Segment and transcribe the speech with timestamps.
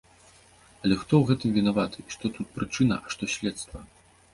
[0.83, 3.89] Але хто ў гэтым вінаваты, і што тут прычына, а што следства?